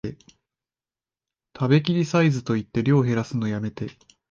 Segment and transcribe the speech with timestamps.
[1.55, 3.87] 食べきりサイズと言って量へらすのやめて